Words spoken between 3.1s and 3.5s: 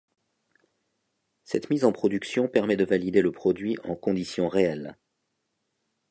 le